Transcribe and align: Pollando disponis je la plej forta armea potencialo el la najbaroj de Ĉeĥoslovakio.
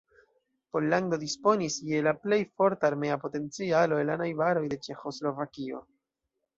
Pollando 0.75 1.19
disponis 1.23 1.77
je 1.91 2.01
la 2.09 2.15
plej 2.25 2.41
forta 2.63 2.91
armea 2.91 3.21
potencialo 3.29 4.03
el 4.03 4.13
la 4.15 4.19
najbaroj 4.27 4.67
de 4.75 4.85
Ĉeĥoslovakio. 4.85 5.89